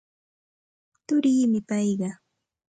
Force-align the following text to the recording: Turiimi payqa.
Turiimi 1.05 1.59
payqa. 1.69 2.09